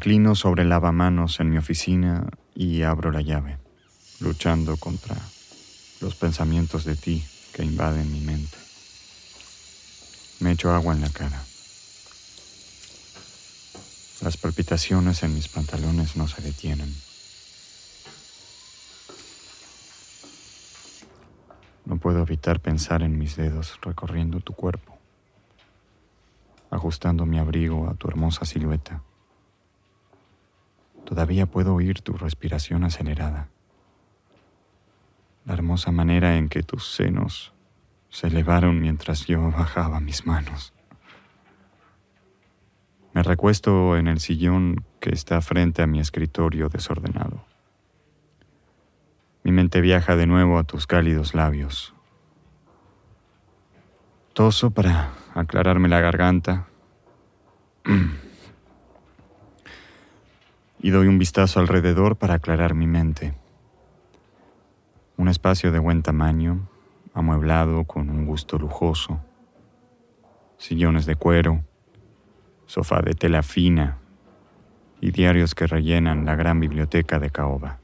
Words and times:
inclino 0.00 0.34
sobre 0.34 0.62
el 0.62 0.70
lavamanos 0.70 1.40
en 1.40 1.50
mi 1.50 1.58
oficina 1.58 2.26
y 2.54 2.84
abro 2.84 3.12
la 3.12 3.20
llave, 3.20 3.58
luchando 4.20 4.78
contra 4.78 5.14
los 6.00 6.14
pensamientos 6.14 6.86
de 6.86 6.96
ti 6.96 7.22
que 7.52 7.64
invaden 7.64 8.10
mi 8.10 8.22
mente. 8.22 8.56
Me 10.38 10.52
echo 10.52 10.72
agua 10.72 10.94
en 10.94 11.02
la 11.02 11.10
cara. 11.10 11.44
Las 14.22 14.38
palpitaciones 14.38 15.22
en 15.22 15.34
mis 15.34 15.48
pantalones 15.48 16.16
no 16.16 16.26
se 16.28 16.40
detienen. 16.40 16.94
No 21.84 21.98
puedo 21.98 22.22
evitar 22.22 22.60
pensar 22.60 23.02
en 23.02 23.18
mis 23.18 23.36
dedos 23.36 23.78
recorriendo 23.82 24.40
tu 24.40 24.54
cuerpo, 24.54 24.96
ajustando 26.70 27.26
mi 27.26 27.38
abrigo 27.38 27.86
a 27.86 27.94
tu 27.96 28.08
hermosa 28.08 28.46
silueta. 28.46 29.02
Todavía 31.10 31.46
puedo 31.46 31.74
oír 31.74 32.02
tu 32.02 32.12
respiración 32.12 32.84
acelerada, 32.84 33.48
la 35.44 35.54
hermosa 35.54 35.90
manera 35.90 36.36
en 36.36 36.48
que 36.48 36.62
tus 36.62 36.86
senos 36.86 37.52
se 38.10 38.28
elevaron 38.28 38.80
mientras 38.80 39.26
yo 39.26 39.50
bajaba 39.50 39.98
mis 39.98 40.24
manos. 40.24 40.72
Me 43.12 43.24
recuesto 43.24 43.96
en 43.96 44.06
el 44.06 44.20
sillón 44.20 44.84
que 45.00 45.10
está 45.10 45.40
frente 45.40 45.82
a 45.82 45.88
mi 45.88 45.98
escritorio 45.98 46.68
desordenado. 46.68 47.44
Mi 49.42 49.50
mente 49.50 49.80
viaja 49.80 50.14
de 50.14 50.28
nuevo 50.28 50.58
a 50.60 50.64
tus 50.64 50.86
cálidos 50.86 51.34
labios. 51.34 51.92
Toso 54.32 54.70
para 54.70 55.10
aclararme 55.34 55.88
la 55.88 55.98
garganta 55.98 56.68
y 60.82 60.90
doy 60.90 61.08
un 61.08 61.18
vistazo 61.18 61.60
alrededor 61.60 62.16
para 62.16 62.34
aclarar 62.34 62.74
mi 62.74 62.86
mente. 62.86 63.34
Un 65.16 65.28
espacio 65.28 65.72
de 65.72 65.78
buen 65.78 66.02
tamaño, 66.02 66.68
amueblado 67.12 67.84
con 67.84 68.08
un 68.08 68.24
gusto 68.24 68.58
lujoso, 68.58 69.20
sillones 70.56 71.04
de 71.04 71.16
cuero, 71.16 71.62
sofá 72.66 73.02
de 73.02 73.12
tela 73.14 73.42
fina 73.42 73.98
y 75.00 75.10
diarios 75.10 75.54
que 75.54 75.66
rellenan 75.66 76.24
la 76.24 76.36
gran 76.36 76.60
biblioteca 76.60 77.18
de 77.18 77.30
caoba. 77.30 77.78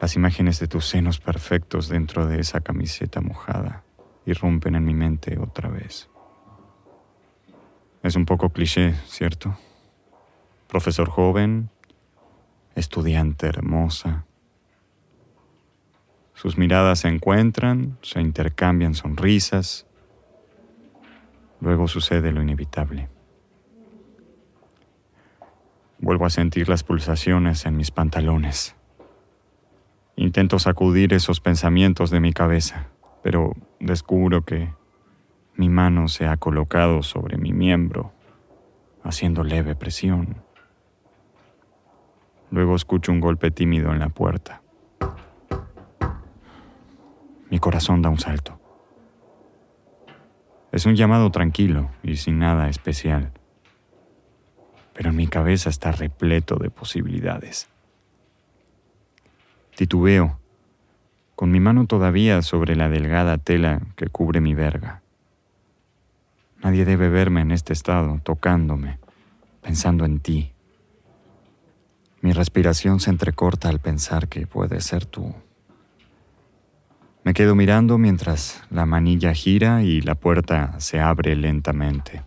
Las 0.00 0.16
imágenes 0.16 0.58
de 0.60 0.66
tus 0.66 0.86
senos 0.86 1.20
perfectos 1.20 1.88
dentro 1.88 2.26
de 2.26 2.40
esa 2.40 2.60
camiseta 2.60 3.20
mojada 3.20 3.84
irrumpen 4.26 4.74
en 4.74 4.84
mi 4.84 4.94
mente 4.94 5.38
otra 5.38 5.70
vez. 5.70 6.08
Es 8.02 8.16
un 8.16 8.24
poco 8.24 8.50
cliché, 8.50 8.94
¿cierto? 9.06 9.56
Profesor 10.70 11.08
joven, 11.08 11.70
estudiante 12.74 13.46
hermosa. 13.46 14.24
Sus 16.34 16.56
miradas 16.56 17.00
se 17.00 17.08
encuentran, 17.08 17.98
se 18.02 18.20
intercambian 18.20 18.94
sonrisas, 18.94 19.86
Luego 21.60 21.88
sucede 21.88 22.32
lo 22.32 22.42
inevitable. 22.42 23.08
Vuelvo 25.98 26.24
a 26.24 26.30
sentir 26.30 26.68
las 26.68 26.82
pulsaciones 26.82 27.66
en 27.66 27.76
mis 27.76 27.90
pantalones. 27.90 28.74
Intento 30.16 30.58
sacudir 30.58 31.12
esos 31.12 31.40
pensamientos 31.40 32.10
de 32.10 32.20
mi 32.20 32.32
cabeza, 32.32 32.88
pero 33.22 33.52
descubro 33.78 34.44
que 34.44 34.72
mi 35.54 35.68
mano 35.68 36.08
se 36.08 36.26
ha 36.26 36.38
colocado 36.38 37.02
sobre 37.02 37.36
mi 37.36 37.52
miembro, 37.52 38.12
haciendo 39.04 39.44
leve 39.44 39.74
presión. 39.74 40.42
Luego 42.50 42.74
escucho 42.74 43.12
un 43.12 43.20
golpe 43.20 43.50
tímido 43.50 43.92
en 43.92 44.00
la 44.00 44.08
puerta. 44.08 44.62
Mi 47.48 47.58
corazón 47.58 48.02
da 48.02 48.08
un 48.08 48.18
salto. 48.18 48.60
Es 50.72 50.86
un 50.86 50.94
llamado 50.94 51.30
tranquilo 51.30 51.90
y 52.02 52.16
sin 52.16 52.38
nada 52.38 52.68
especial. 52.68 53.32
Pero 54.94 55.12
mi 55.12 55.26
cabeza 55.26 55.70
está 55.70 55.92
repleto 55.92 56.56
de 56.56 56.70
posibilidades. 56.70 57.68
Titubeo, 59.74 60.38
con 61.34 61.50
mi 61.50 61.58
mano 61.58 61.86
todavía 61.86 62.42
sobre 62.42 62.76
la 62.76 62.88
delgada 62.88 63.38
tela 63.38 63.80
que 63.96 64.08
cubre 64.08 64.40
mi 64.40 64.54
verga. 64.54 65.02
Nadie 66.62 66.84
debe 66.84 67.08
verme 67.08 67.40
en 67.40 67.50
este 67.50 67.72
estado, 67.72 68.20
tocándome, 68.22 68.98
pensando 69.62 70.04
en 70.04 70.20
ti. 70.20 70.52
Mi 72.20 72.32
respiración 72.32 73.00
se 73.00 73.10
entrecorta 73.10 73.68
al 73.68 73.78
pensar 73.78 74.28
que 74.28 74.46
puede 74.46 74.80
ser 74.80 75.06
tú. 75.06 75.34
Me 77.24 77.34
quedo 77.34 77.54
mirando 77.54 77.98
mientras 77.98 78.62
la 78.70 78.86
manilla 78.86 79.32
gira 79.34 79.82
y 79.82 80.00
la 80.00 80.14
puerta 80.14 80.78
se 80.80 81.00
abre 81.00 81.36
lentamente. 81.36 82.22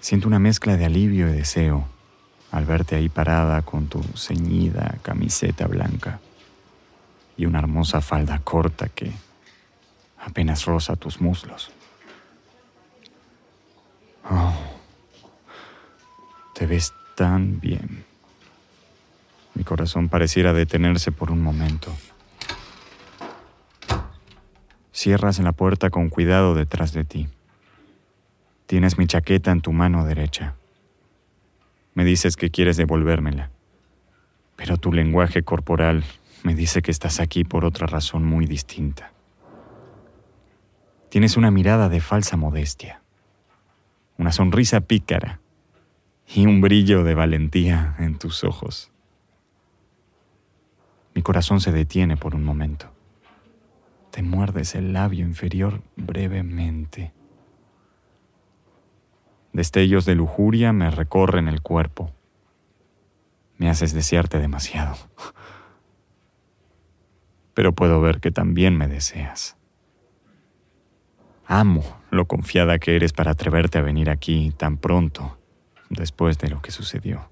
Siento 0.00 0.28
una 0.28 0.38
mezcla 0.38 0.76
de 0.76 0.84
alivio 0.84 1.28
y 1.28 1.32
deseo 1.32 1.88
al 2.52 2.64
verte 2.64 2.94
ahí 2.94 3.08
parada 3.08 3.62
con 3.62 3.88
tu 3.88 4.02
ceñida 4.16 4.96
camiseta 5.02 5.66
blanca 5.66 6.20
y 7.36 7.44
una 7.44 7.58
hermosa 7.58 8.00
falda 8.00 8.38
corta 8.38 8.88
que 8.88 9.12
apenas 10.18 10.64
roza 10.64 10.96
tus 10.96 11.20
muslos. 11.20 11.70
Oh, 14.30 14.54
te 16.56 16.66
ves 16.66 16.94
tan 17.14 17.60
bien. 17.60 18.04
Mi 19.54 19.62
corazón 19.62 20.08
pareciera 20.08 20.54
detenerse 20.54 21.12
por 21.12 21.30
un 21.30 21.42
momento. 21.42 21.94
Cierras 24.90 25.38
la 25.40 25.52
puerta 25.52 25.90
con 25.90 26.08
cuidado 26.08 26.54
detrás 26.54 26.94
de 26.94 27.04
ti. 27.04 27.28
Tienes 28.66 28.96
mi 28.96 29.06
chaqueta 29.06 29.50
en 29.50 29.60
tu 29.60 29.72
mano 29.72 30.06
derecha. 30.06 30.54
Me 31.94 32.04
dices 32.04 32.36
que 32.36 32.50
quieres 32.50 32.78
devolvérmela, 32.78 33.50
pero 34.56 34.78
tu 34.78 34.92
lenguaje 34.92 35.42
corporal 35.42 36.04
me 36.42 36.54
dice 36.54 36.80
que 36.80 36.90
estás 36.90 37.20
aquí 37.20 37.44
por 37.44 37.66
otra 37.66 37.86
razón 37.86 38.24
muy 38.24 38.46
distinta. 38.46 39.12
Tienes 41.10 41.36
una 41.36 41.50
mirada 41.50 41.90
de 41.90 42.00
falsa 42.00 42.38
modestia, 42.38 43.02
una 44.16 44.32
sonrisa 44.32 44.80
pícara 44.80 45.40
y 46.26 46.46
un 46.46 46.60
brillo 46.60 47.04
de 47.04 47.14
valentía 47.14 47.94
en 47.98 48.18
tus 48.18 48.44
ojos. 48.44 48.90
Mi 51.14 51.22
corazón 51.22 51.60
se 51.60 51.72
detiene 51.72 52.16
por 52.16 52.34
un 52.34 52.44
momento. 52.44 52.90
Te 54.10 54.22
muerdes 54.22 54.74
el 54.74 54.92
labio 54.92 55.24
inferior 55.24 55.82
brevemente. 55.96 57.12
Destellos 59.52 60.04
de 60.04 60.14
lujuria 60.14 60.72
me 60.72 60.90
recorren 60.90 61.48
el 61.48 61.62
cuerpo. 61.62 62.12
Me 63.56 63.70
haces 63.70 63.94
desearte 63.94 64.38
demasiado. 64.38 64.96
Pero 67.54 67.72
puedo 67.72 68.00
ver 68.02 68.20
que 68.20 68.30
también 68.30 68.76
me 68.76 68.88
deseas. 68.88 69.56
Amo 71.46 71.82
lo 72.10 72.26
confiada 72.26 72.78
que 72.78 72.96
eres 72.96 73.12
para 73.12 73.30
atreverte 73.30 73.78
a 73.78 73.82
venir 73.82 74.10
aquí 74.10 74.52
tan 74.58 74.76
pronto 74.76 75.38
después 75.90 76.38
de 76.38 76.48
lo 76.48 76.62
que 76.62 76.70
sucedió 76.70 77.28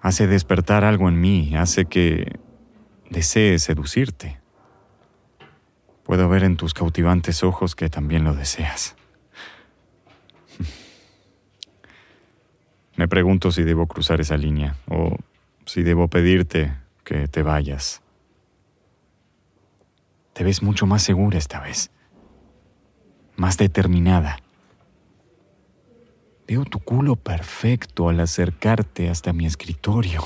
hace 0.00 0.26
despertar 0.26 0.84
algo 0.84 1.08
en 1.08 1.20
mí, 1.20 1.54
hace 1.56 1.86
que 1.86 2.38
desee 3.10 3.58
seducirte. 3.58 4.38
Puedo 6.04 6.28
ver 6.28 6.44
en 6.44 6.56
tus 6.56 6.74
cautivantes 6.74 7.42
ojos 7.42 7.74
que 7.74 7.90
también 7.90 8.24
lo 8.24 8.34
deseas. 8.34 8.96
Me 12.96 13.08
pregunto 13.08 13.52
si 13.52 13.62
debo 13.62 13.86
cruzar 13.86 14.20
esa 14.20 14.36
línea 14.36 14.76
o 14.88 15.16
si 15.66 15.82
debo 15.82 16.08
pedirte 16.08 16.74
que 17.04 17.28
te 17.28 17.42
vayas. 17.42 18.02
Te 20.32 20.44
ves 20.44 20.62
mucho 20.62 20.86
más 20.86 21.02
segura 21.02 21.36
esta 21.36 21.60
vez, 21.60 21.90
más 23.36 23.58
determinada. 23.58 24.38
Veo 26.48 26.64
tu 26.64 26.78
culo 26.78 27.14
perfecto 27.14 28.08
al 28.08 28.20
acercarte 28.20 29.10
hasta 29.10 29.34
mi 29.34 29.44
escritorio. 29.44 30.22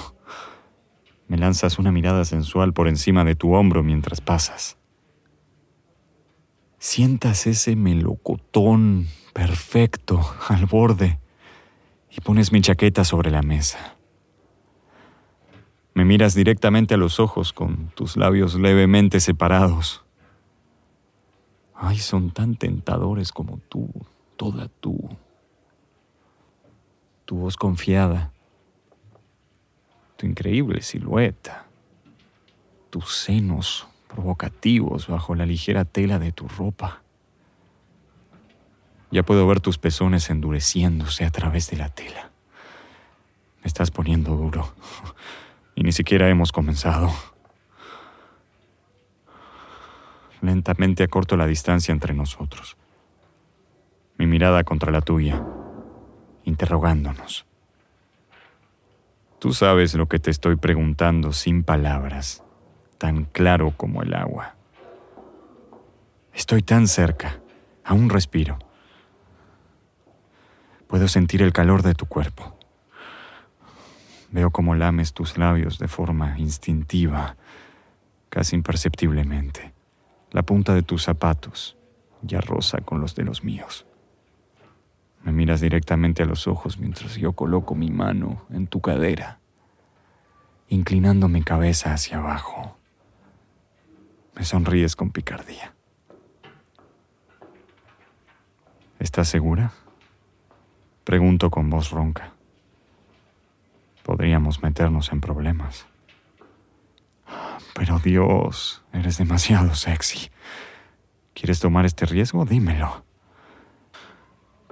Me 1.27 1.37
lanzas 1.37 1.81
una 1.81 1.91
mirada 1.91 2.25
sensual 2.25 2.73
por 2.73 2.87
encima 2.87 3.25
de 3.25 3.35
tu 3.35 3.55
hombro 3.55 3.83
mientras 3.83 4.21
pasas. 4.21 4.79
Sientas 6.79 7.49
ese 7.49 7.75
melocotón 7.75 9.09
perfecto 9.33 10.21
al 10.49 10.67
borde 10.67 11.19
y 12.09 12.21
pones 12.21 12.53
mi 12.53 12.61
chaqueta 12.61 13.03
sobre 13.03 13.33
la 13.33 13.43
mesa. 13.43 13.97
Me 15.93 16.05
miras 16.05 16.35
directamente 16.35 16.95
a 16.95 16.99
los 16.99 17.19
ojos 17.19 17.53
con 17.53 17.89
tus 17.97 18.17
labios 18.17 18.55
levemente 18.55 19.19
separados. 19.19 20.05
Ay, 21.75 21.99
son 21.99 22.31
tan 22.31 22.55
tentadores 22.55 23.33
como 23.33 23.59
tú, 23.69 23.89
toda 24.37 24.69
tú. 24.69 25.11
Tu 27.25 27.37
voz 27.37 27.57
confiada, 27.57 28.33
tu 30.17 30.27
increíble 30.27 30.83
silueta, 30.83 31.67
tus 32.91 33.15
senos 33.15 33.87
provocativos 34.09 35.09
bajo 35.09 35.35
la 35.35 35.47
ligera 35.47 35.85
tela 35.85 36.19
de 36.19 36.33
tu 36.33 36.49
ropa. 36.49 37.03
Ya 39.11 39.23
puedo 39.23 39.47
ver 39.47 39.61
tus 39.61 39.79
pezones 39.79 40.31
endureciéndose 40.31 41.25
a 41.25 41.31
través 41.31 41.71
de 41.71 41.77
la 41.77 41.89
tela. 41.89 42.31
Me 43.63 43.69
estás 43.69 43.91
poniendo 43.91 44.37
duro. 44.37 44.75
Y 45.75 45.85
ni 45.85 45.93
siquiera 45.93 46.29
hemos 46.29 46.53
comenzado. 46.53 47.11
Lentamente 50.41 51.03
acorto 51.03 51.37
la 51.37 51.47
distancia 51.47 51.93
entre 51.93 52.15
nosotros. 52.15 52.77
Mi 54.19 54.27
mirada 54.27 54.65
contra 54.65 54.91
la 54.93 55.01
tuya, 55.01 55.43
interrogándonos. 56.45 57.47
Tú 59.39 59.53
sabes 59.53 59.95
lo 59.95 60.07
que 60.07 60.19
te 60.19 60.31
estoy 60.31 60.57
preguntando 60.57 61.33
sin 61.33 61.65
palabras, 61.65 62.45
tan 62.99 63.25
claro 63.25 63.73
como 63.77 64.03
el 64.03 64.15
agua. 64.15 64.55
Estoy 66.33 66.63
tan 66.63 66.87
cerca, 66.87 67.41
aún 67.85 68.09
respiro. 68.09 68.59
Puedo 70.87 71.09
sentir 71.09 71.43
el 71.43 71.53
calor 71.53 71.83
de 71.83 71.95
tu 71.95 72.07
cuerpo. 72.07 72.57
Veo 74.31 74.51
cómo 74.51 74.75
lames 74.75 75.13
tus 75.13 75.37
labios 75.37 75.79
de 75.79 75.89
forma 75.89 76.39
instintiva, 76.39 77.37
casi 78.29 78.57
imperceptiblemente. 78.57 79.73
La 80.31 80.43
punta 80.43 80.75
de 80.75 80.83
tus 80.83 81.03
zapatos 81.03 81.77
ya 82.23 82.41
rosa 82.41 82.79
con 82.79 83.01
los 83.01 83.15
de 83.15 83.25
los 83.25 83.45
míos. 83.45 83.87
Me 85.25 85.33
miras 85.33 85.61
directamente 85.61 86.23
a 86.23 86.27
los 86.27 86.49
ojos 86.49 86.79
mientras 86.79 87.17
yo 87.17 87.33
coloco 87.33 87.75
mi 87.75 87.91
mano 87.91 88.45
en 88.51 88.67
tu 88.67 88.81
cadera, 88.81 89.39
inclinando 90.69 91.29
mi 91.29 91.43
cabeza 91.43 91.93
hacia 91.93 92.19
abajo. 92.19 92.77
Me 94.35 94.45
sonríes 94.45 94.97
con 94.97 95.11
picardía. 95.11 95.75
¿Estás 98.99 99.29
segura? 99.29 99.73
Pregunto 101.05 101.51
con 101.51 101.71
voz 101.71 101.91
ronca 101.91 102.33
podríamos 104.03 104.63
meternos 104.63 105.13
en 105.13 105.21
problemas. 105.21 105.87
Pero 107.75 107.99
Dios, 107.99 108.83
eres 108.93 109.19
demasiado 109.19 109.75
sexy. 109.75 110.31
¿Quieres 111.35 111.61
tomar 111.61 111.87
este 111.87 112.05
riesgo? 112.07 112.45
Dímelo. 112.45 113.05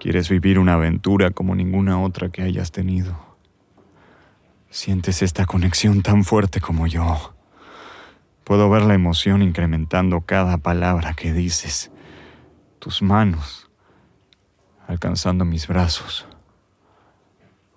¿Quieres 0.01 0.31
vivir 0.31 0.59
una 0.59 0.75
aventura 0.75 1.31
como 1.31 1.55
ninguna 1.55 2.01
otra 2.01 2.31
que 2.31 2.41
hayas 2.41 2.73
tenido? 2.73 3.15
¿Sientes 4.71 5.21
esta 5.21 5.45
conexión 5.45 6.01
tan 6.01 6.25
fuerte 6.25 6.59
como 6.59 6.87
yo? 6.87 7.35
Puedo 8.45 8.71
ver 8.71 8.81
la 8.81 8.95
emoción 8.95 9.43
incrementando 9.43 10.23
cada 10.23 10.57
palabra 10.57 11.13
que 11.13 11.35
dices. 11.35 11.91
Tus 12.79 13.03
manos 13.03 13.71
alcanzando 14.87 15.45
mis 15.45 15.69
brazos. 15.69 16.27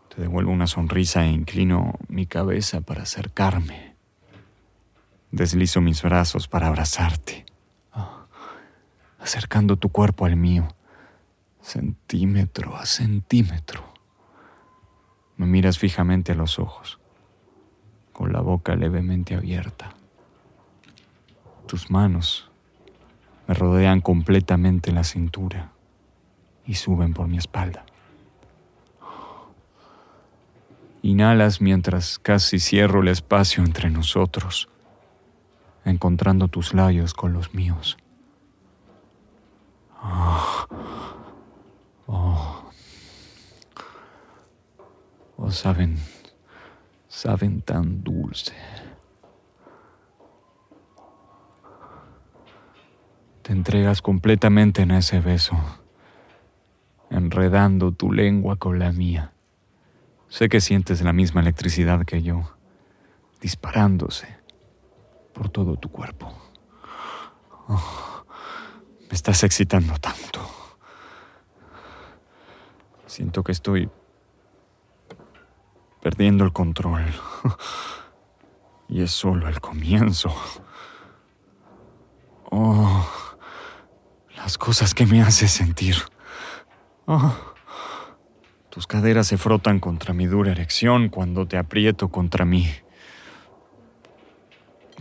Te 0.08 0.22
devuelvo 0.22 0.54
una 0.54 0.68
sonrisa 0.68 1.26
e 1.26 1.32
inclino 1.32 2.00
mi 2.08 2.26
cabeza 2.26 2.80
para 2.80 3.04
acercarme. 3.04 3.98
Deslizo 5.30 5.82
mis 5.82 6.02
brazos 6.02 6.48
para 6.48 6.68
abrazarte, 6.68 7.46
ah, 7.92 8.28
acercando 9.20 9.76
tu 9.76 9.90
cuerpo 9.90 10.26
al 10.26 10.38
mío, 10.38 10.70
centímetro 11.64 12.76
a 12.76 12.86
centímetro. 12.86 13.94
Me 15.38 15.48
miras 15.48 15.80
fijamente 15.80 16.34
a 16.34 16.36
los 16.36 16.60
ojos, 16.60 17.00
con 18.12 18.32
la 18.34 18.42
boca 18.42 18.76
levemente 18.76 19.34
abierta. 19.34 19.96
Tus 21.66 21.90
manos 21.90 22.52
me 23.48 23.56
rodean 23.56 24.02
completamente 24.02 24.92
la 24.92 25.04
cintura 25.04 25.72
y 26.66 26.76
suben 26.76 27.14
por 27.14 27.28
mi 27.28 27.38
espalda. 27.38 27.86
Inhalas 31.02 31.60
mientras 31.60 32.20
casi 32.20 32.60
cierro 32.60 33.02
el 33.02 33.10
espacio 33.10 33.64
entre 33.64 33.90
nosotros, 33.90 34.70
encontrando 35.84 36.48
tus 36.48 36.74
labios 36.74 37.14
con 37.14 37.34
los 37.34 37.54
míos. 37.54 37.98
Oh, 40.02 40.66
oh, 42.08 42.72
oh, 45.38 45.52
saben, 45.52 45.98
saben 47.08 47.62
tan 47.62 48.04
dulce. 48.04 48.54
Te 53.42 53.52
entregas 53.52 54.02
completamente 54.02 54.84
en 54.84 54.92
ese 54.92 55.20
beso, 55.20 55.58
enredando 57.10 57.92
tu 57.92 58.12
lengua 58.12 58.56
con 58.56 58.80
la 58.80 58.92
mía. 58.92 59.34
Sé 60.30 60.50
que 60.50 60.62
sientes 60.62 61.02
la 61.02 61.14
misma 61.14 61.42
electricidad 61.42 62.06
que 62.06 62.24
yo, 62.24 62.56
disparándose 63.42 64.28
por 65.34 65.50
todo 65.50 65.76
tu 65.76 65.90
cuerpo. 65.90 66.34
Oh, 67.68 68.24
me 69.02 69.14
estás 69.14 69.44
excitando 69.44 69.94
tanto. 70.00 70.63
Siento 73.06 73.44
que 73.44 73.52
estoy 73.52 73.90
perdiendo 76.02 76.44
el 76.44 76.54
control. 76.54 77.06
Y 78.90 79.02
es 79.02 79.12
solo 79.12 79.48
el 79.48 79.60
comienzo. 79.60 80.36
Oh, 82.52 83.08
las 84.36 84.60
cosas 84.60 84.94
que 84.94 85.08
me 85.08 85.24
hace 85.24 85.48
sentir. 85.48 85.96
Oh. 87.08 87.34
Tus 88.70 88.88
caderas 88.88 89.28
se 89.28 89.38
frotan 89.38 89.80
contra 89.80 90.14
mi 90.14 90.26
dura 90.26 90.52
erección 90.52 91.10
cuando 91.10 91.48
te 91.48 91.58
aprieto 91.58 92.10
contra 92.10 92.44
mí, 92.44 92.68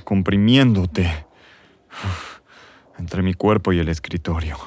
comprimiéndote 0.04 1.26
entre 2.98 3.22
mi 3.22 3.32
cuerpo 3.32 3.72
y 3.72 3.78
el 3.78 3.88
escritorio. 3.88 4.58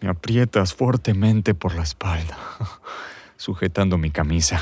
Me 0.00 0.08
aprietas 0.08 0.74
fuertemente 0.74 1.54
por 1.54 1.74
la 1.74 1.82
espalda, 1.82 2.36
sujetando 3.36 3.98
mi 3.98 4.10
camisa. 4.10 4.60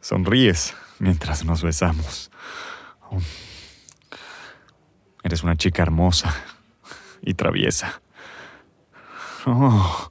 Sonríes 0.00 0.74
mientras 0.98 1.44
nos 1.44 1.62
besamos. 1.62 2.30
Eres 5.22 5.42
una 5.42 5.56
chica 5.56 5.82
hermosa 5.82 6.34
y 7.22 7.34
traviesa. 7.34 8.00
Oh, 9.46 10.10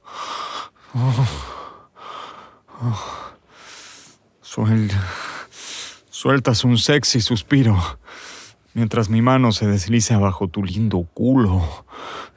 sueltas 6.10 6.64
un 6.64 6.78
sexy 6.78 7.20
suspiro 7.20 7.78
mientras 8.76 9.08
mi 9.08 9.22
mano 9.22 9.52
se 9.52 9.66
desliza 9.66 10.18
bajo 10.18 10.48
tu 10.48 10.62
lindo 10.62 11.02
culo 11.14 11.84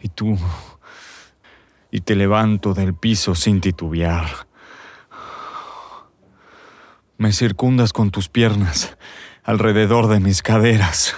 y 0.02 0.08
tú... 0.08 0.38
y 1.92 2.02
te 2.02 2.16
levanto 2.16 2.74
del 2.74 2.94
piso 2.94 3.36
sin 3.36 3.62
titubear. 3.62 4.48
Me 7.18 7.34
circundas 7.34 7.92
con 7.94 8.12
tus 8.12 8.30
piernas 8.30 8.98
alrededor 9.44 10.08
de 10.08 10.20
mis 10.20 10.42
caderas. 10.42 11.16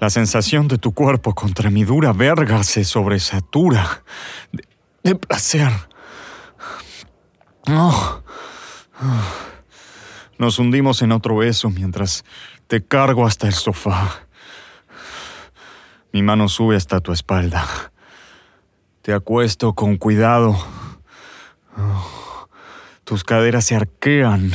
La 0.00 0.10
sensación 0.10 0.68
de 0.68 0.78
tu 0.78 0.92
cuerpo 0.92 1.34
contra 1.34 1.70
mi 1.70 1.84
dura 1.84 2.12
verga 2.12 2.62
se 2.64 2.84
sobresatura 2.84 4.04
de 5.02 5.14
placer. 5.14 5.70
Nos 10.38 10.58
hundimos 10.58 11.02
en 11.02 11.12
otro 11.12 11.36
beso 11.36 11.70
mientras 11.70 12.24
te 12.66 12.84
cargo 12.84 13.26
hasta 13.26 13.46
el 13.46 13.54
sofá. 13.54 14.26
Mi 16.12 16.22
mano 16.22 16.48
sube 16.48 16.76
hasta 16.76 17.00
tu 17.00 17.12
espalda. 17.12 17.91
Te 19.02 19.12
acuesto 19.12 19.74
con 19.74 19.96
cuidado. 19.96 20.56
Tus 23.04 23.24
caderas 23.24 23.64
se 23.64 23.74
arquean 23.74 24.52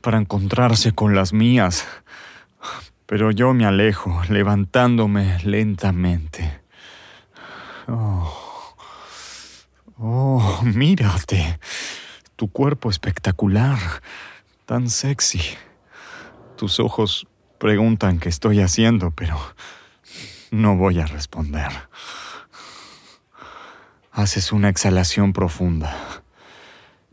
para 0.00 0.16
encontrarse 0.18 0.92
con 0.92 1.14
las 1.14 1.34
mías. 1.34 1.86
Pero 3.04 3.30
yo 3.30 3.52
me 3.52 3.66
alejo, 3.66 4.22
levantándome 4.30 5.38
lentamente. 5.44 6.62
Oh. 7.86 8.74
Oh, 9.98 10.60
mírate. 10.62 11.60
Tu 12.36 12.50
cuerpo 12.50 12.88
espectacular, 12.88 13.78
tan 14.64 14.88
sexy. 14.88 15.42
Tus 16.56 16.80
ojos 16.80 17.26
preguntan 17.58 18.18
qué 18.18 18.30
estoy 18.30 18.60
haciendo, 18.60 19.10
pero 19.10 19.38
No 20.50 20.76
voy 20.76 21.00
a 21.00 21.06
responder. 21.06 21.70
Haces 24.12 24.52
una 24.52 24.68
exhalación 24.68 25.32
profunda. 25.32 26.22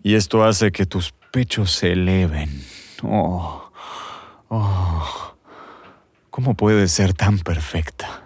Y 0.03 0.15
esto 0.15 0.43
hace 0.43 0.71
que 0.71 0.85
tus 0.85 1.13
pechos 1.31 1.71
se 1.71 1.93
eleven. 1.93 2.63
Oh, 3.03 3.71
oh. 4.49 5.35
¿Cómo 6.29 6.55
puedes 6.55 6.91
ser 6.91 7.13
tan 7.13 7.39
perfecta? 7.39 8.23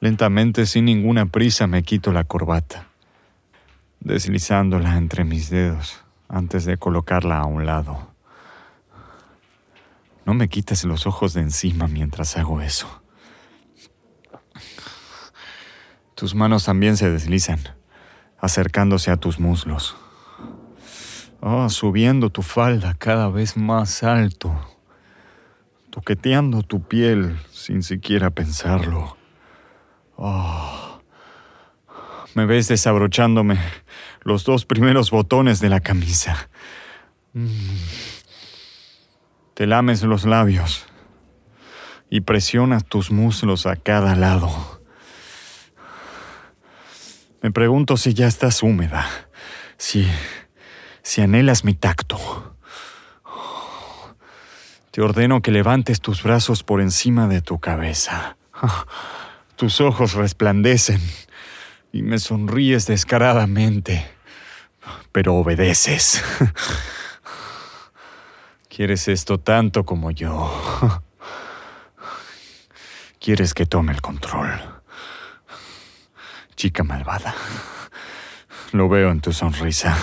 Lentamente, 0.00 0.66
sin 0.66 0.84
ninguna 0.84 1.26
prisa, 1.26 1.66
me 1.66 1.82
quito 1.82 2.12
la 2.12 2.24
corbata, 2.24 2.86
deslizándola 4.00 4.96
entre 4.96 5.24
mis 5.24 5.50
dedos 5.50 6.04
antes 6.28 6.64
de 6.64 6.76
colocarla 6.76 7.38
a 7.38 7.46
un 7.46 7.66
lado. 7.66 8.10
No 10.24 10.34
me 10.34 10.48
quites 10.48 10.84
los 10.84 11.06
ojos 11.06 11.34
de 11.34 11.40
encima 11.40 11.88
mientras 11.88 12.36
hago 12.36 12.60
eso. 12.60 13.02
Tus 16.16 16.34
manos 16.34 16.64
también 16.64 16.96
se 16.96 17.10
deslizan, 17.10 17.60
acercándose 18.38 19.10
a 19.10 19.18
tus 19.18 19.38
muslos. 19.38 19.96
Oh, 21.40 21.68
subiendo 21.68 22.30
tu 22.30 22.40
falda 22.40 22.94
cada 22.94 23.28
vez 23.28 23.58
más 23.58 24.02
alto, 24.02 24.58
toqueteando 25.90 26.62
tu 26.62 26.82
piel 26.82 27.38
sin 27.52 27.82
siquiera 27.82 28.30
pensarlo. 28.30 29.18
Oh, 30.16 31.02
me 32.34 32.46
ves 32.46 32.68
desabrochándome 32.68 33.58
los 34.22 34.44
dos 34.44 34.64
primeros 34.64 35.10
botones 35.10 35.60
de 35.60 35.68
la 35.68 35.80
camisa. 35.80 36.48
Mm. 37.34 37.76
Te 39.52 39.66
lames 39.66 40.02
los 40.02 40.24
labios 40.24 40.86
y 42.08 42.22
presionas 42.22 42.86
tus 42.86 43.10
muslos 43.10 43.66
a 43.66 43.76
cada 43.76 44.16
lado. 44.16 44.75
Me 47.42 47.50
pregunto 47.50 47.96
si 47.96 48.14
ya 48.14 48.26
estás 48.26 48.62
húmeda, 48.62 49.06
si, 49.76 50.08
si 51.02 51.20
anhelas 51.20 51.64
mi 51.64 51.74
tacto. 51.74 52.56
Te 54.90 55.02
ordeno 55.02 55.42
que 55.42 55.50
levantes 55.50 56.00
tus 56.00 56.22
brazos 56.22 56.62
por 56.62 56.80
encima 56.80 57.28
de 57.28 57.42
tu 57.42 57.58
cabeza. 57.60 58.36
Tus 59.56 59.80
ojos 59.80 60.14
resplandecen 60.14 61.00
y 61.92 62.02
me 62.02 62.18
sonríes 62.18 62.86
descaradamente, 62.86 64.06
pero 65.12 65.34
obedeces. 65.34 66.22
Quieres 68.68 69.08
esto 69.08 69.38
tanto 69.40 69.84
como 69.84 70.10
yo. 70.10 70.52
Quieres 73.18 73.54
que 73.54 73.66
tome 73.66 73.92
el 73.92 74.02
control. 74.02 74.75
Chica 76.56 76.82
malvada. 76.82 77.34
Lo 78.72 78.88
veo 78.88 79.10
en 79.10 79.20
tu 79.20 79.32
sonrisa. 79.32 79.96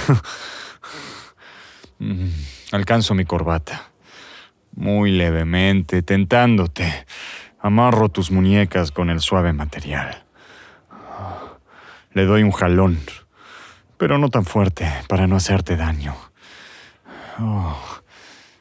Mm, 1.99 2.29
alcanzo 2.73 3.13
mi 3.13 3.23
corbata. 3.23 3.91
Muy 4.75 5.11
levemente, 5.11 6.01
tentándote. 6.01 7.05
Amarro 7.59 8.09
tus 8.09 8.29
muñecas 8.29 8.91
con 8.91 9.09
el 9.09 9.21
suave 9.21 9.53
material. 9.53 10.25
Le 12.11 12.25
doy 12.25 12.43
un 12.43 12.51
jalón, 12.51 12.99
pero 13.97 14.17
no 14.17 14.29
tan 14.29 14.43
fuerte 14.43 14.91
para 15.07 15.27
no 15.27 15.37
hacerte 15.37 15.77
daño. 15.77 16.13
Oh, 17.39 17.79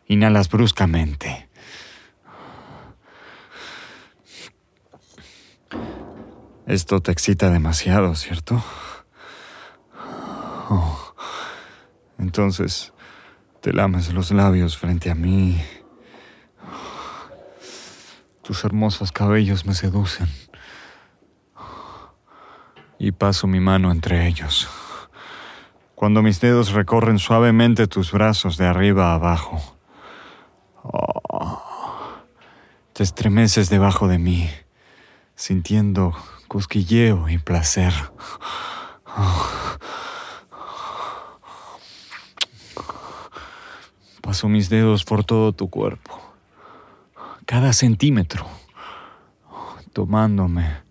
inhalas 0.07 0.49
bruscamente. 0.49 1.49
Esto 6.67 7.01
te 7.01 7.11
excita 7.11 7.51
demasiado, 7.51 8.15
¿cierto? 8.15 8.63
Oh, 10.71 11.15
entonces 12.19 12.93
te 13.61 13.73
lames 13.73 14.13
los 14.13 14.31
labios 14.31 14.79
frente 14.79 15.11
a 15.11 15.17
mí. 15.17 15.61
Tus 18.43 18.65
hermosos 18.65 19.11
cabellos 19.11 19.67
me 19.67 19.75
seducen. 19.75 20.29
Y 22.99 23.11
paso 23.11 23.49
mi 23.49 23.59
mano 23.59 23.91
entre 23.91 24.29
ellos. 24.29 24.69
Cuando 25.97 26.23
mis 26.23 26.41
dedos 26.41 26.73
recorren 26.73 27.19
suavemente 27.19 27.89
tus 27.89 28.13
brazos 28.13 28.57
de 28.57 28.67
arriba 28.67 29.11
a 29.11 29.15
abajo. 29.15 29.61
Oh, 30.85 31.63
te 32.93 33.03
estremeces 33.03 33.69
debajo 33.69 34.07
de 34.07 34.19
mí, 34.19 34.49
sintiendo 35.35 36.15
cosquilleo 36.53 37.31
y 37.31 37.39
placer. 37.39 37.95
Paso 44.21 44.49
mis 44.51 44.69
dedos 44.69 45.03
por 45.05 45.25
todo 45.25 45.55
tu 45.55 45.71
cuerpo 45.71 46.21
cada 47.47 47.73
centímetro, 47.73 48.45
tomándome 49.95 50.83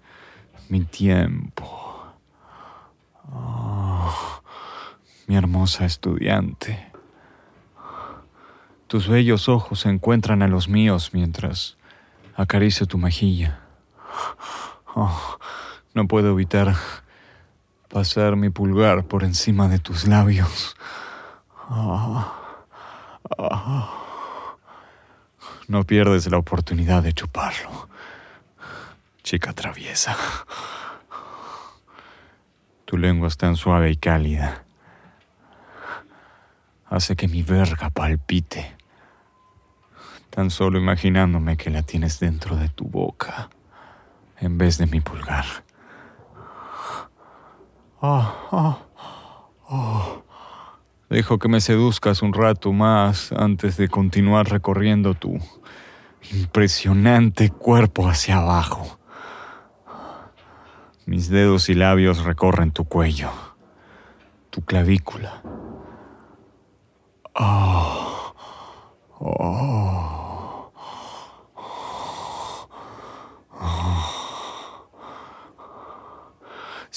mi 0.68 0.82
tiempo. 0.82 2.06
Oh, 3.32 4.12
mi 5.28 5.36
hermosa 5.36 5.86
estudiante. 5.86 6.92
Tus 8.88 9.08
bellos 9.08 9.48
ojos 9.48 9.82
se 9.82 9.90
encuentran 9.90 10.42
a 10.42 10.48
los 10.48 10.68
míos 10.68 11.12
mientras 11.14 11.78
acaricio 12.36 12.88
tu 12.88 12.98
mejilla. 12.98 13.62
Oh, 14.96 15.38
no 15.94 16.08
puedo 16.08 16.32
evitar 16.32 16.76
pasar 17.88 18.36
mi 18.36 18.50
pulgar 18.50 19.06
por 19.06 19.24
encima 19.24 19.70
de 19.70 19.80
tus 19.80 20.08
labios. 20.08 20.76
No 25.68 25.84
pierdes 25.86 26.30
la 26.30 26.38
oportunidad 26.38 27.04
de 27.04 27.14
chuparlo. 27.14 27.88
Chica 29.24 29.54
traviesa. 29.54 30.18
Tu 32.84 32.98
lengua 32.98 33.30
es 33.30 33.38
tan 33.38 33.56
suave 33.56 33.92
y 33.92 33.96
cálida. 33.96 34.66
Hace 36.90 37.16
que 37.16 37.30
mi 37.30 37.44
verga 37.44 37.90
palpite. 37.90 38.76
Tan 40.30 40.50
solo 40.50 40.78
imaginándome 40.78 41.56
que 41.56 41.70
la 41.70 41.84
tienes 41.84 42.20
dentro 42.20 42.58
de 42.58 42.68
tu 42.68 42.86
boca 42.86 43.50
en 44.42 44.58
vez 44.58 44.78
de 44.78 44.88
mi 44.88 45.00
pulgar. 45.00 45.46
Oh, 48.02 48.34
oh, 48.52 48.78
oh. 49.70 50.24
Dejo 51.10 51.38
que 51.38 51.48
me 51.48 51.62
seduzcas 51.62 52.22
un 52.22 52.34
rato 52.34 52.74
más 52.74 53.32
antes 53.32 53.78
de 53.78 53.88
continuar 53.88 54.50
recorriendo 54.50 55.14
tu 55.14 55.38
impresionante 56.32 57.50
cuerpo 57.50 58.08
hacia 58.08 58.38
abajo. 58.38 58.98
Mis 61.06 61.30
dedos 61.30 61.70
y 61.70 61.76
labios 61.76 62.24
recorren 62.24 62.72
tu 62.72 62.86
cuello, 62.86 63.30
tu 64.50 64.62
clavícula. 64.64 65.42
Oh, 67.36 68.34
oh, 69.20 69.36
oh. 69.40 69.92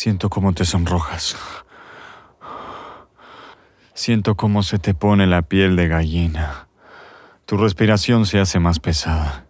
Siento 0.04 0.28
cómo 0.28 0.52
te 0.52 0.66
sonrojas. 0.66 1.34
Siento 3.94 4.34
cómo 4.34 4.62
se 4.62 4.78
te 4.78 4.92
pone 4.92 5.26
la 5.26 5.40
piel 5.40 5.76
de 5.76 5.88
gallina. 5.88 6.68
Tu 7.46 7.56
respiración 7.56 8.26
se 8.26 8.38
hace 8.38 8.60
más 8.60 8.80
pesada. 8.80 9.46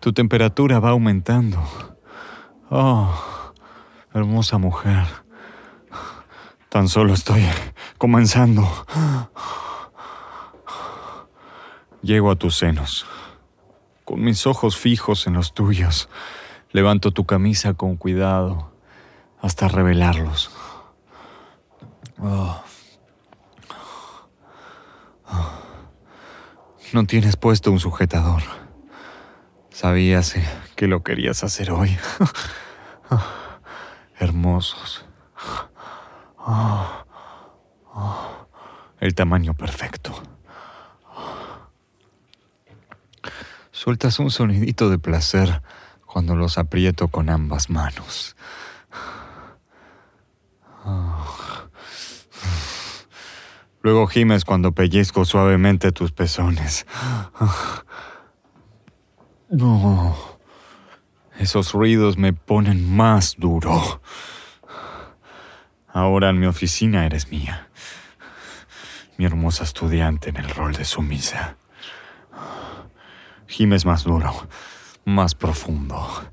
Tu 0.00 0.12
temperatura 0.12 0.80
va 0.80 0.90
aumentando. 0.90 1.58
Oh, 2.68 3.10
hermosa 4.12 4.58
mujer. 4.58 5.06
Tan 6.68 6.86
solo 6.86 7.14
estoy 7.14 7.42
comenzando. 7.96 8.68
Llego 12.02 12.30
a 12.30 12.36
tus 12.36 12.54
senos. 12.54 13.06
Con 14.04 14.20
mis 14.20 14.46
ojos 14.46 14.76
fijos 14.76 15.26
en 15.26 15.32
los 15.32 15.54
tuyos, 15.54 16.10
levanto 16.70 17.12
tu 17.12 17.24
camisa 17.24 17.72
con 17.72 17.96
cuidado 17.96 18.69
hasta 19.42 19.68
revelarlos. 19.68 20.50
Oh. 22.18 22.62
No 26.92 27.04
tienes 27.06 27.36
puesto 27.36 27.70
un 27.70 27.78
sujetador. 27.78 28.42
Sabías 29.70 30.34
que 30.74 30.88
lo 30.88 31.02
querías 31.02 31.44
hacer 31.44 31.70
hoy. 31.70 31.96
Hermosos. 34.18 35.04
El 38.98 39.14
tamaño 39.14 39.54
perfecto. 39.54 40.20
Sueltas 43.70 44.18
un 44.18 44.30
sonidito 44.30 44.90
de 44.90 44.98
placer 44.98 45.62
cuando 46.04 46.36
los 46.36 46.58
aprieto 46.58 47.08
con 47.08 47.30
ambas 47.30 47.70
manos. 47.70 48.36
Luego 53.82 54.06
gimes 54.06 54.44
cuando 54.44 54.72
pellizco 54.72 55.24
suavemente 55.24 55.92
tus 55.92 56.12
pezones. 56.12 56.86
No. 59.52 60.16
Esos 61.36 61.72
ruidos 61.72 62.16
me 62.16 62.32
ponen 62.32 62.88
más 62.88 63.34
duro. 63.36 64.00
Ahora 65.88 66.28
en 66.30 66.38
mi 66.38 66.46
oficina 66.46 67.04
eres 67.04 67.32
mía. 67.32 67.68
Mi 69.18 69.24
hermosa 69.24 69.64
estudiante 69.64 70.30
en 70.30 70.36
el 70.36 70.48
rol 70.50 70.74
de 70.74 70.84
sumisa. 70.84 71.56
Gimes 73.48 73.84
más 73.84 74.04
duro, 74.04 74.46
más 75.04 75.34
profundo, 75.34 76.30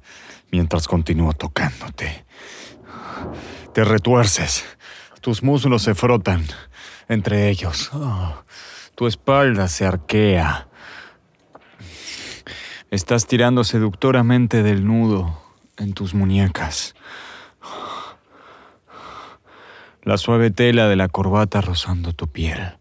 mientras 0.51 0.87
continúo 0.87 1.33
tocándote. 1.33 2.23
Te 3.73 3.83
retuerces, 3.83 4.63
tus 5.27 5.43
muslos 5.43 5.83
se 5.83 5.93
frotan 5.93 6.45
entre 7.09 7.49
ellos. 7.49 7.89
Oh, 7.93 8.33
tu 8.95 9.07
espalda 9.07 9.67
se 9.67 9.85
arquea. 9.85 10.69
Estás 12.91 13.27
tirando 13.27 13.65
seductoramente 13.65 14.63
del 14.63 14.87
nudo 14.87 15.37
en 15.75 15.91
tus 15.91 16.13
muñecas. 16.13 16.95
La 20.01 20.15
suave 20.15 20.49
tela 20.49 20.87
de 20.87 20.95
la 20.95 21.09
corbata 21.09 21.59
rozando 21.59 22.13
tu 22.13 22.29
piel. 22.29 22.77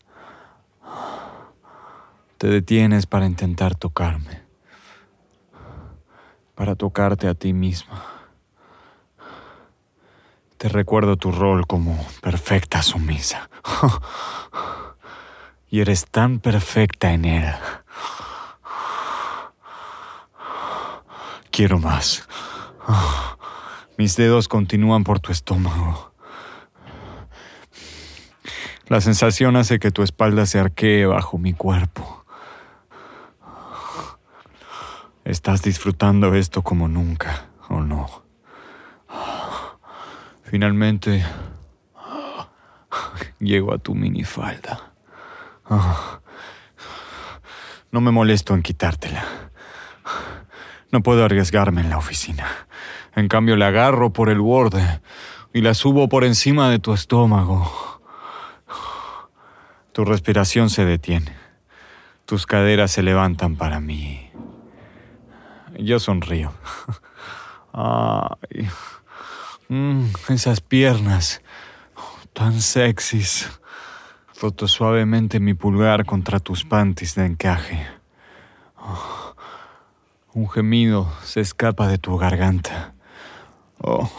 Te 2.38 2.46
detienes 2.46 3.06
para 3.06 3.26
intentar 3.26 3.74
tocarme, 3.74 4.44
para 6.54 6.76
tocarte 6.76 7.26
a 7.26 7.34
ti 7.34 7.52
misma. 7.52 8.15
Recuerdo 10.68 11.16
tu 11.16 11.32
rol 11.32 11.66
como 11.66 11.96
perfecta 12.20 12.82
sumisa. 12.82 13.48
y 15.70 15.80
eres 15.80 16.06
tan 16.06 16.40
perfecta 16.40 17.12
en 17.12 17.24
él. 17.24 17.54
Quiero 21.50 21.78
más. 21.78 22.28
Mis 23.96 24.16
dedos 24.16 24.48
continúan 24.48 25.04
por 25.04 25.20
tu 25.20 25.32
estómago. 25.32 26.12
La 28.88 29.00
sensación 29.00 29.56
hace 29.56 29.78
que 29.78 29.90
tu 29.90 30.02
espalda 30.02 30.46
se 30.46 30.58
arquee 30.58 31.06
bajo 31.06 31.38
mi 31.38 31.54
cuerpo. 31.54 32.24
Estás 35.24 35.62
disfrutando 35.62 36.34
esto 36.34 36.62
como 36.62 36.86
nunca, 36.86 37.48
¿o 37.68 37.80
no? 37.80 38.25
Finalmente, 40.48 41.24
llego 43.40 43.74
a 43.74 43.78
tu 43.78 43.94
minifalda. 43.94 44.92
No 47.90 48.00
me 48.00 48.12
molesto 48.12 48.54
en 48.54 48.62
quitártela. 48.62 49.24
No 50.92 51.02
puedo 51.02 51.24
arriesgarme 51.24 51.80
en 51.80 51.90
la 51.90 51.98
oficina. 51.98 52.46
En 53.16 53.26
cambio, 53.26 53.56
la 53.56 53.68
agarro 53.68 54.12
por 54.12 54.30
el 54.30 54.40
borde 54.40 55.00
y 55.52 55.62
la 55.62 55.74
subo 55.74 56.08
por 56.08 56.22
encima 56.22 56.70
de 56.70 56.78
tu 56.78 56.92
estómago. 56.92 58.00
Tu 59.92 60.04
respiración 60.04 60.70
se 60.70 60.84
detiene. 60.84 61.34
Tus 62.24 62.46
caderas 62.46 62.92
se 62.92 63.02
levantan 63.02 63.56
para 63.56 63.80
mí. 63.80 64.30
Yo 65.78 65.98
sonrío. 65.98 66.52
Ay, 67.72 68.68
mm, 69.68 70.06
esas 70.28 70.60
piernas 70.60 71.42
tan 72.32 72.60
sexys. 72.60 73.50
Froto 74.32 74.68
suavemente 74.68 75.40
mi 75.40 75.54
pulgar 75.54 76.04
contra 76.04 76.38
tus 76.40 76.64
panties 76.64 77.14
de 77.14 77.24
encaje. 77.24 77.86
un 80.34 80.48
gemido 80.50 81.10
se 81.24 81.40
escapa 81.40 81.88
de 81.88 81.96
tu 81.96 82.18
garganta. 82.18 82.94
Oh, 83.78 84.10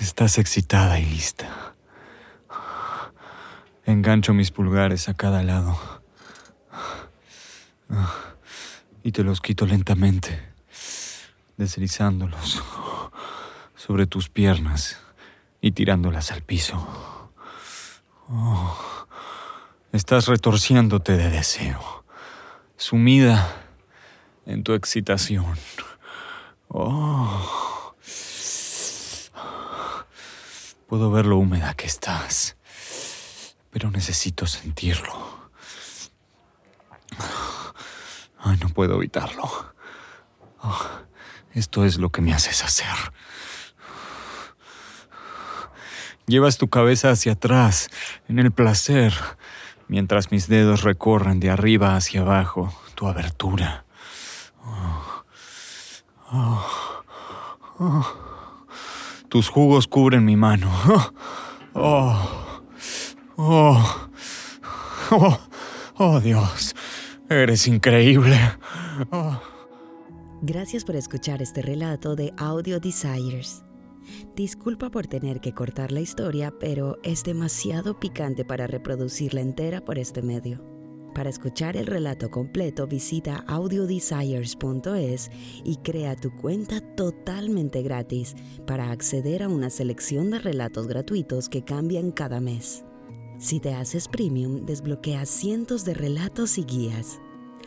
estás 0.00 0.38
excitada 0.38 1.00
y 1.00 1.06
lista. 1.06 1.74
Engancho 3.86 4.34
mis 4.34 4.50
pulgares 4.50 5.08
a 5.08 5.14
cada 5.14 5.42
lado 5.42 5.78
y 9.02 9.12
te 9.12 9.24
los 9.24 9.40
quito 9.40 9.64
lentamente, 9.66 10.52
deslizándolos 11.56 12.62
sobre 13.80 14.06
tus 14.06 14.28
piernas 14.28 14.98
y 15.62 15.72
tirándolas 15.72 16.32
al 16.32 16.42
piso. 16.42 17.32
Oh, 18.28 18.78
estás 19.90 20.26
retorciéndote 20.26 21.16
de 21.16 21.30
deseo, 21.30 22.04
sumida 22.76 23.56
en 24.44 24.64
tu 24.64 24.74
excitación. 24.74 25.56
Oh, 26.68 27.94
puedo 30.86 31.10
ver 31.10 31.24
lo 31.24 31.38
húmeda 31.38 31.72
que 31.72 31.86
estás, 31.86 32.58
pero 33.70 33.90
necesito 33.90 34.46
sentirlo. 34.46 35.48
Ay, 38.40 38.58
no 38.60 38.68
puedo 38.68 38.96
evitarlo. 38.96 39.72
Oh, 40.62 40.86
esto 41.54 41.86
es 41.86 41.96
lo 41.96 42.10
que 42.10 42.20
me 42.20 42.34
haces 42.34 42.62
hacer. 42.62 42.94
Llevas 46.30 46.58
tu 46.58 46.68
cabeza 46.68 47.10
hacia 47.10 47.32
atrás, 47.32 47.90
en 48.28 48.38
el 48.38 48.52
placer, 48.52 49.12
mientras 49.88 50.30
mis 50.30 50.46
dedos 50.46 50.82
recorren 50.82 51.40
de 51.40 51.50
arriba 51.50 51.96
hacia 51.96 52.20
abajo 52.20 52.72
tu 52.94 53.08
abertura. 53.08 53.84
Tus 59.28 59.48
jugos 59.48 59.88
cubren 59.88 60.24
mi 60.24 60.36
mano. 60.36 60.70
Oh, 61.72 62.62
oh, 63.36 64.08
oh, 65.10 65.38
oh 65.96 66.20
Dios. 66.20 66.76
Eres 67.28 67.66
increíble. 67.66 68.38
Gracias 70.42 70.84
por 70.84 70.94
escuchar 70.94 71.42
este 71.42 71.60
relato 71.60 72.14
de 72.14 72.32
Audio 72.38 72.78
Desires. 72.78 73.64
Disculpa 74.40 74.88
por 74.88 75.06
tener 75.06 75.38
que 75.42 75.52
cortar 75.52 75.92
la 75.92 76.00
historia, 76.00 76.50
pero 76.58 76.96
es 77.02 77.24
demasiado 77.24 78.00
picante 78.00 78.42
para 78.42 78.66
reproducirla 78.66 79.42
entera 79.42 79.84
por 79.84 79.98
este 79.98 80.22
medio. 80.22 80.64
Para 81.14 81.28
escuchar 81.28 81.76
el 81.76 81.86
relato 81.86 82.30
completo 82.30 82.86
visita 82.86 83.44
audiodesires.es 83.46 85.30
y 85.62 85.76
crea 85.82 86.16
tu 86.16 86.34
cuenta 86.34 86.80
totalmente 86.80 87.82
gratis 87.82 88.34
para 88.66 88.90
acceder 88.90 89.42
a 89.42 89.50
una 89.50 89.68
selección 89.68 90.30
de 90.30 90.38
relatos 90.38 90.86
gratuitos 90.86 91.50
que 91.50 91.62
cambian 91.62 92.10
cada 92.10 92.40
mes. 92.40 92.82
Si 93.38 93.60
te 93.60 93.74
haces 93.74 94.08
premium, 94.08 94.64
desbloqueas 94.64 95.28
cientos 95.28 95.84
de 95.84 95.92
relatos 95.92 96.56
y 96.56 96.64
guías. 96.64 97.20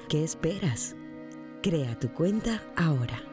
¿Qué 0.09 0.23
esperas? 0.23 0.95
Crea 1.61 1.99
tu 1.99 2.11
cuenta 2.15 2.63
ahora. 2.75 3.32